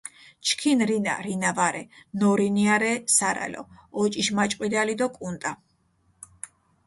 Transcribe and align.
ჩქინ 0.45 0.79
რინა, 0.89 1.15
რინა 1.25 1.51
ვარე, 1.57 1.83
ნორინია 2.19 2.75
რე 2.83 2.93
სარალო, 3.15 3.63
ოჭიშმაჭყვიდალი 4.01 4.93
დო 4.99 5.07
კუნტა. 5.17 5.51